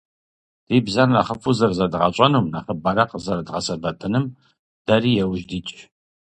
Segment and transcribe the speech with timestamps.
[0.67, 4.25] Ди бзэр нэхъыфӏу зэрызэдгъэщӀэнум, нэхъыбэрэ къызэрыдгъэсэбэпынум
[4.85, 5.75] дэри иужь дитщ.